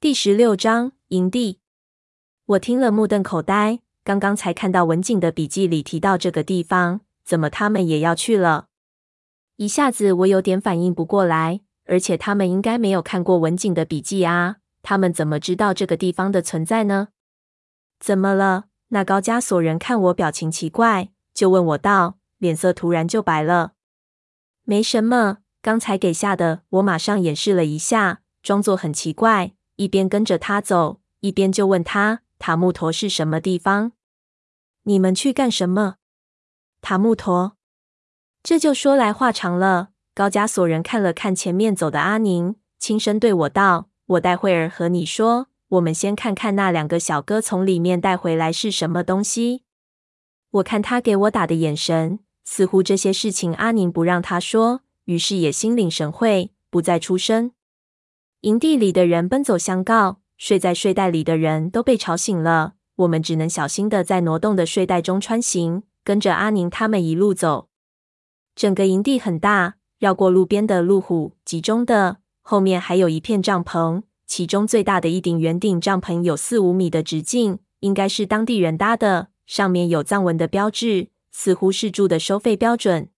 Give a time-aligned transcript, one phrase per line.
[0.00, 1.60] 第十六章营地。
[2.46, 8.68] 我听了目瞪口呆，刚刚才看到文景的笔记里提到这个地方，怎么他们也要去了？
[9.56, 17.08] 一下子我有点反应不过来，而且他们应该没有看过文景的笔记啊，他们怎么知道这个地方的存在呢？
[17.98, 18.68] 怎么了？
[18.88, 23.72] 那高加索人看我表情奇怪，就问我道，脸色突然就白了。
[24.64, 29.52] 没什么，刚才给吓的，我马上掩饰了一下，装作很奇怪。
[29.80, 33.92] 一边跟着他走，一边就问他：“塔木陀是什么地方？
[34.82, 35.94] 你们去干什么？”
[36.82, 37.56] 塔木陀，
[38.42, 39.88] 这就说来话长了。
[40.12, 45.46] 高加索人看了看前面走的阿宁，轻声对我道：“我待会儿和你说。
[45.68, 49.62] 我们先看看那两个小哥从里面带回来是什么东西。”
[50.60, 57.52] 我看他给我打的眼神，似乎这些事情阿宁不让他说，于是也心领神会，不再出声。
[58.42, 62.72] 营地里的人奔走相告，睡在睡袋里的人都被吵醒了。
[62.96, 67.68] 我们只能小心地在挪动的睡袋中穿行，跟着阿宁他们一路走。
[68.54, 83.10] 整个营地很大，绕过路边的路虎集中的，后面还有一片帐篷，其中最大的一顶圆顶帐篷有四五米的直径，应该是当地人搭的，上面有藏文的标志，似乎是住的收费标准。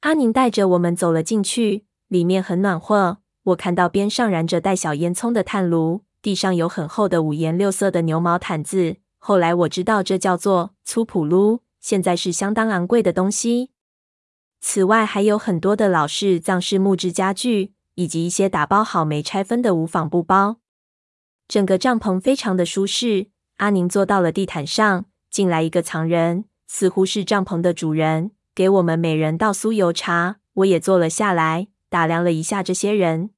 [0.00, 3.18] 阿宁带着我们走了进去，里面很暖和。
[3.50, 8.96] 我看到边上燃着带小烟囱的炭炉，地上有很厚的五颜六色的牛毛毯子。
[9.18, 13.70] 后来我知道这叫做粗普撸，现在是相当昂贵的东西。
[14.60, 20.56] 此外，还有很多的老式藏式木质家具，以及一些打包好没拆分的无纺布包。
[21.48, 23.28] 整个帐篷非常的舒适。
[23.56, 30.36] 阿宁坐到了地毯上，进来一个藏人，似乎是帐篷的主人，给我们每人倒酥油茶。
[30.54, 31.68] 我也坐了下来。
[31.90, 33.30] 打量了一下这些人，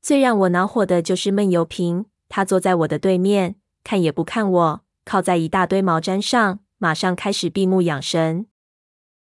[0.00, 2.06] 最让我恼火的就是闷油瓶。
[2.28, 8.46] 他坐在我的对面，看也不看我，靠在一大堆毛毡上，马上开始闭目养神。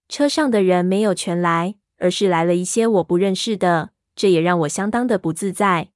[0.08, 5.88] 车上的人没有全来，而是来了一些我不认识的，这也让我相当的不自在。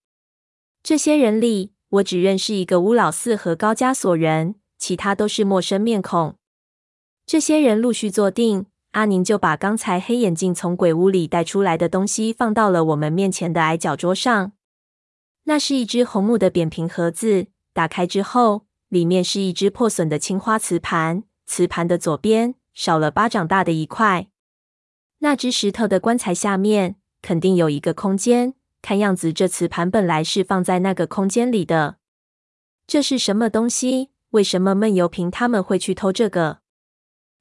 [0.82, 6.36] 这些人里，我只认识一个乌老四和高加索人，其他都是陌生面孔。
[7.26, 8.66] 这些人陆续坐定。
[8.92, 14.52] 阿宁就把刚才黑眼镜从鬼屋里带出来的东西放到了我们面前的矮脚桌上。
[15.44, 24.28] 那是一只红木的扁平盒子，打开之后，里面是一只破损的青花瓷盘，瓷盘的左边少了巴掌大的一块。
[25.18, 31.98] 那只石头的棺材下面肯定有一个空间，看样子这瓷盘本来是放在那个空间里的。
[32.86, 34.10] 这是什么东西？
[34.30, 36.60] 为什么闷油瓶他们会去偷这个？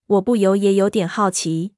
[0.07, 1.73] 我不由也有点好奇。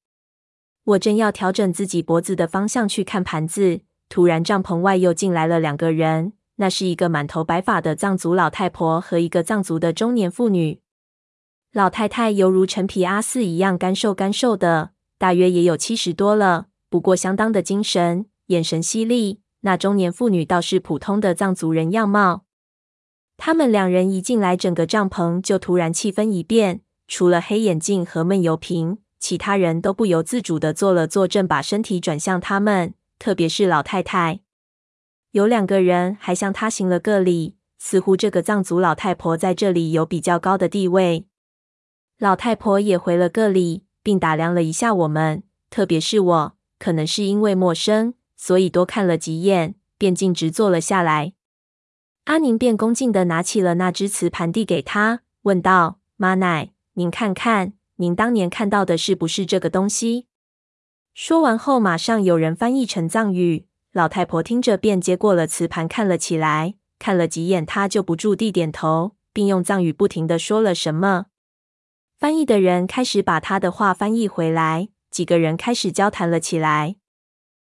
[0.84, 3.82] 我正要调整自己脖子的方向去看盘子，
[4.14, 6.34] 突然帐篷外又进来了两个人。
[6.58, 10.82] 那是一个满头白发的藏族老太婆和一个藏族的中年妇女。
[11.72, 19.40] 老太太犹如陈皮阿四一样干瘦干瘦的，大约也有七十多了，不过相当的精神，眼神犀利。
[19.62, 22.46] 那中年妇女倒是普通的藏族人样貌。
[23.36, 26.82] 他们两人一进来，整个帐篷就突然气氛一变。
[27.08, 32.94] 除了黑眼镜和闷油瓶，其他人都不由自主地坐了坐正，把身体转向他们。
[33.24, 34.42] 特别是老太太，
[35.32, 41.26] 有两个人还向她行了个礼，似乎这个藏族老太婆在这里有比较高的地位。
[42.20, 51.32] 老太婆也回了个礼，并打量了一下我们，特别是我，可能是因为陌生，所以多看了几眼，便径直坐了下来。
[52.26, 60.28] 阿宁便恭敬地拿起了那只瓷盘递给她，问道：“妈奶。”您看看，您当年看到的是不是这个东西？
[61.14, 63.68] 说完后，马上有人翻译成藏语。
[63.92, 66.74] 老太婆听着，便接过了瓷盘，看了起来。
[66.98, 71.26] 看了几眼，她就不住地点头，并用藏语不停地说了什么。
[72.18, 76.96] 翻译的人开始把他的话翻译回来，几个人开始交谈了起来。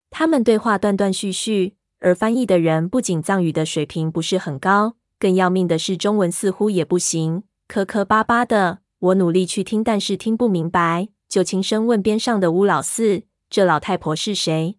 [0.09, 8.79] 他们对话断断续续，而翻译的人不仅藏语的水平不是很高，更要命的是中文似乎也不行，磕磕巴巴的。
[9.01, 14.79] 我努力去听，但是听不明白，就轻声问边上的乌老四：“这老太婆是谁？”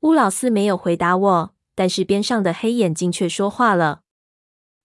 [0.00, 4.00] 乌老四没有回答我，但是边上的黑眼镜却说话了。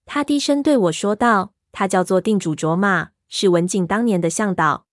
[0.06, 4.86] 他低声对我说道：“他叫做定主卓玛，是文景当年的向导。”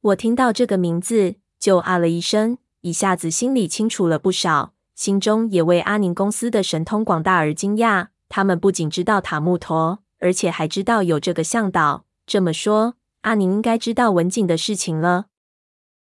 [0.00, 8.08] 我听到这个名字，就啊了一声，一下子心里清楚了不少，心中也为阿宁公司的神通广大而惊讶。
[8.28, 12.04] 他们不仅知道塔木陀，而且还知道有这个向导。
[12.26, 15.26] 这么说，阿宁应该知道文景的事情了。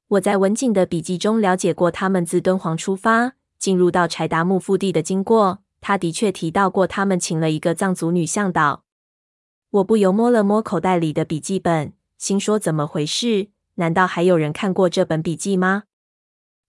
[0.08, 5.60] 我在文景的笔记中了解过他们自敦煌出发，进入到柴达木腹地的经过。
[5.80, 8.84] 他的确提到过，他们请了一个藏族女向导。
[9.70, 13.48] 我不由摸了摸口袋里的笔记本，心说怎么回事？
[13.76, 15.84] 难道还有人看过这本笔记吗？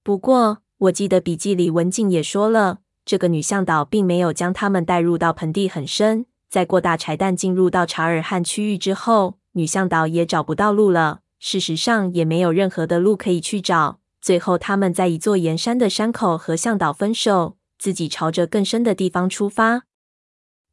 [0.02, 6.26] 不过我记得笔记里文静也说了，这个女向导并没有将他们带入到盆地很深。
[6.50, 11.22] 在过大柴旦进入到察尔汗区域之后，女向导也找不到路了。
[11.40, 14.00] 事实上，也没有任何的路可以去找。
[14.22, 19.84] 最后，他们在一座沿山的山口和向导分手，自己朝着更深的地方出发。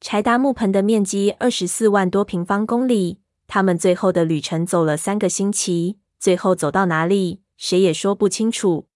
[0.00, 8.86] 柴达木盆的面积二十四万多平方公里，他们最后的旅程走了三个星期，最后走到哪里，谁也说不清楚。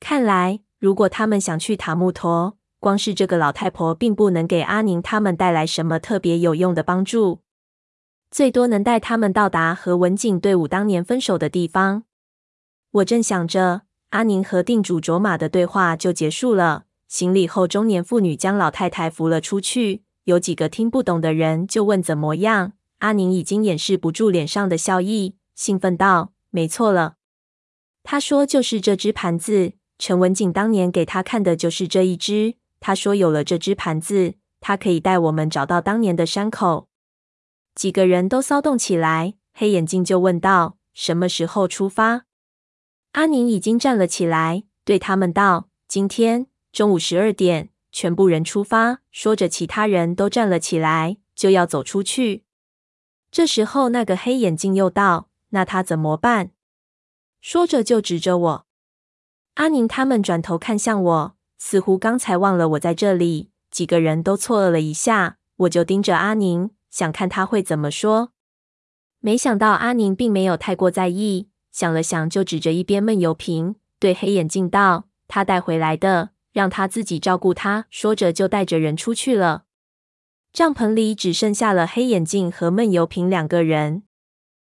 [0.00, 7.40] 看来，如果他们想去塔木陀，光是这个老太婆并不能给阿宁他们带来什么特别有用的帮助，
[8.30, 12.04] 最多能带他们到达和文景队伍当年分手的地方。
[12.90, 16.84] 我正想着，阿宁和定主卓玛的对话就结束了。
[17.08, 20.02] 行礼后，中年妇女将老太太扶了出去。
[20.24, 22.72] 有几个听不懂的人就问怎么样。
[22.98, 27.14] 阿宁已经掩饰不住脸上的笑意，兴奋道：“没错了。”
[28.04, 36.87] 他说：“就是这只盘子，陈文景当年给他看的就是这一只。”他说：“有了这只盘子，他可以带我们找到当年的山口。”
[37.78, 39.34] 几个人都骚动起来。
[39.54, 42.24] 黑眼镜就问道：“什么时候出发？”
[43.14, 52.42] 阿宁已经站了起来，对他们道：“今天中午十二点，全部人出发。”说着，其他人都站了起来，就要走出去。
[53.30, 56.50] 这时候，那个黑眼镜又道：“那他怎么办？”
[57.40, 58.66] 说着就指着我。
[59.54, 61.36] 阿宁他们转头看向我。
[61.56, 65.38] 似乎刚才忘了我在这里，几个人都错愕了一下。
[65.58, 68.32] 我就盯着阿宁，想看他会怎么说。
[69.20, 79.62] 没想到阿宁并没有太过在意，想了想，就指着一边闷油瓶，对黑眼镜道：“他带回来的，让他自己照顾他。”说着就带着人出去了。
[80.52, 84.02] 帐篷里只剩下了黑眼镜和闷油瓶两个人。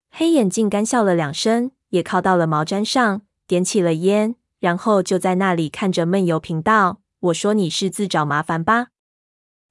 [0.09, 4.37] 黑眼镜干笑了两声，也靠到了毛毡上，点起了烟。
[4.61, 8.91] 然后就在那里看着闷油瓶道：“我说你是自找麻烦吧？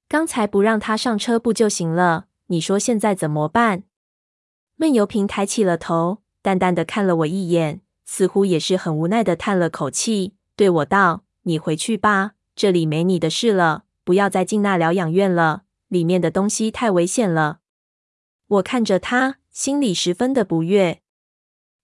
[0.06, 2.26] 刚才不让他上车不就行了？
[2.52, 3.84] 你说现在怎么办？”
[4.76, 17.60] 闷油瓶抬起了头，淡淡的看了我一眼，似乎也是很无奈的叹了口气，对我道：“你回去吧，这里没你的事了，不要再进那疗养院了，里面的东西太危险了。”
[18.46, 21.00] 我看着他，心里十分的不悦。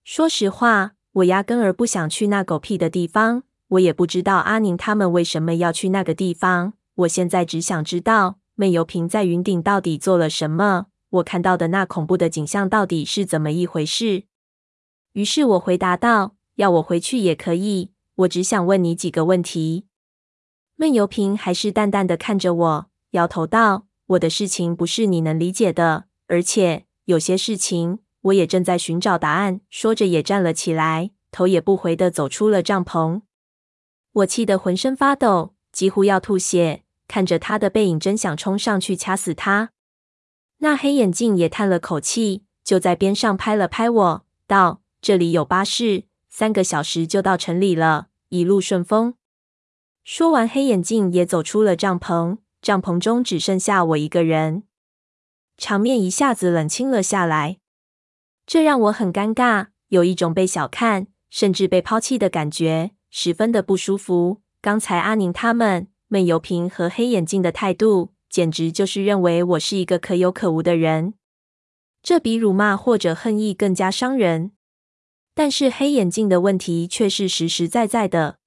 [0.05, 0.93] 说实话。
[1.13, 6.75] 我压根儿不想去那狗屁的地方，我也不知道阿宁他们为什么要去那个地方。
[6.95, 14.25] 我现在只想知道闷油瓶在云顶到底做了什么，我看到的那恐怖的景象到底是怎么一回事。
[15.13, 19.87] 于是我回答道：“要我回去也可以，我只想问你几个问题。”
[20.75, 33.23] 闷油瓶还是淡淡的看着我，摇头道：“我的事情不是你能理解的，而且有些事情。”我也正在寻找答案，说着也站了起来，头也不回的走出了帐篷。
[34.11, 39.71] 我气得浑身发抖，几乎要吐血，看着他的背影，真想冲上去掐死他。
[40.59, 49.15] 那黑眼镜也叹了口气，就在边上拍了拍我，道：“这里有巴士，三个小时就到城里了，一路顺风。”
[50.05, 54.65] 说完，黑眼镜也走出了帐篷，帐篷中只剩下我一个人，
[55.57, 57.59] 场面一下子冷清了下来。
[58.47, 64.41] 这让我很尴尬，有一种被小看，甚至被抛弃的感觉，十分的不舒服。
[64.61, 71.15] 刚才阿宁他们、闷油瓶和黑眼镜的态度，简直就是认为我是一个可有可无的人。
[72.03, 74.53] 这比辱骂或者恨意更加伤人。
[75.35, 78.39] 但是黑眼镜的问题却是实实在在的。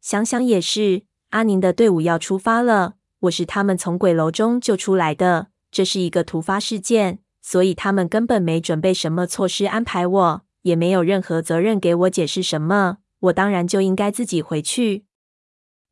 [0.00, 7.20] 想想也是，阿宁的队伍要出发了，我是他们从鬼楼中救出来的，这是一个突发事件。
[7.40, 12.98] 所以他们根本没准备什么措施安排我，也没有任何责任给我解释什么。
[13.20, 15.04] 我当然就应该自己回去。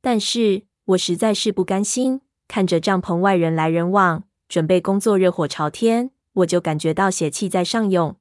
[0.01, 8.17] 但是我实在是不甘心，看着帐篷外人来人往，准备工作热火朝天，我就感觉到血气在上涌。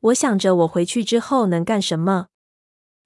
[0.00, 2.28] 我想着我回去之后能干什么？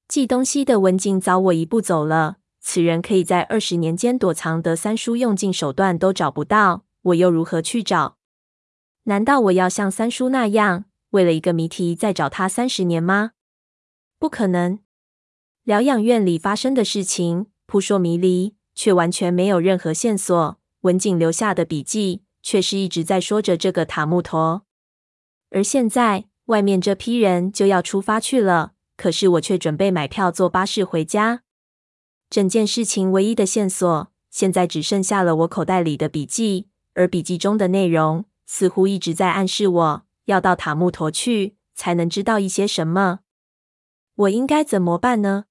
[0.06, 8.16] 寄东西的文静早我一步走了，此人可以在二十年间躲藏得三叔用尽手段都找不到，我又如何去找？
[9.04, 13.32] 难道我要像三叔那样，为了一个谜题再找他三十年吗？
[14.18, 14.78] 不可能。
[15.64, 20.58] 疗养院里发生的事情扑朔迷离，却完全没有任何线索。
[20.80, 24.62] 文景留下的笔记却是一直在说着这个塔木陀。
[25.50, 31.42] 而现在，外面这批人就要出发去了，可是我却准备买票坐巴士回家。
[32.30, 43.20] 整件事情唯一的线索现在只剩下了我口袋里的笔记，而笔记中的内容似乎一直在暗示我要到塔木陀去，才能知道一些什么。
[44.14, 45.44] 我应该怎么办呢？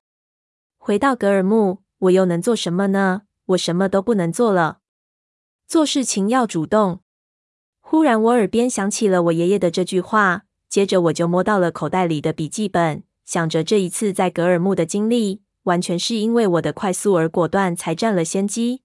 [0.79, 3.23] 回到格尔木，我又能做什么呢？
[3.47, 4.79] 我什么都不能做了。
[5.67, 7.01] 做事情要主动。
[7.79, 18.83] 忽然，我耳边响起了我爷爷的这句话，接着我就摸到了口袋里的笔记本，想着这一次在格尔木的经历，完全是因为我的快速而果断才占了先机。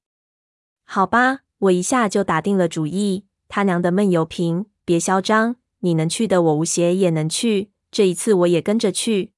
[0.85, 3.27] 好吧，我一下就打定了主意。
[3.49, 5.57] 他娘的闷油瓶，别嚣张！
[5.81, 7.71] 你能去的，我吴邪也能去。
[7.91, 9.33] 这一次，我也跟着去。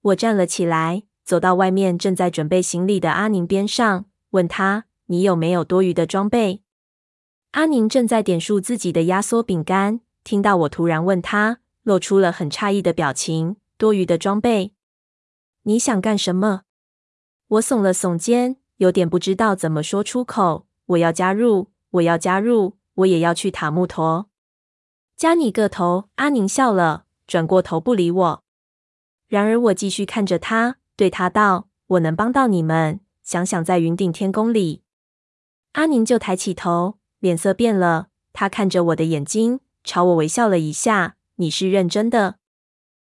[0.00, 1.02] 我站了起来。
[1.26, 6.62] 走到外面正在准备行李的阿宁边上，问他：“你有没有多余的装备？”
[7.50, 13.56] 阿宁正在点数自己的压缩饼干，听到我突然问他，露出了很诧异的表情。
[13.76, 14.72] “多余的装备？
[15.64, 16.62] 你想干什么？”
[17.48, 20.68] 我耸了耸肩，有点不知道怎么说出口。
[20.86, 24.28] “我要加入，我要加入，我也要去塔木陀。”
[25.16, 26.08] 加你个头！
[26.14, 28.44] 阿宁笑了，转过头不理我。
[29.26, 30.76] 然而我继续看着他。
[30.96, 33.00] 对他道：“我能帮到你们。
[33.22, 34.82] 想想在云顶天宫里。”
[35.72, 38.08] 阿宁就抬起头，脸色变了。
[38.32, 42.36] 他看着我的眼睛，朝我微笑了一下：“你是认真的？”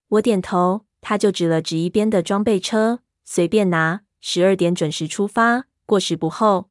[0.09, 0.85] 我点头。
[1.01, 6.68] 他就指了指一边的装备车：“随便拿，十二点准时出发，过时不候。”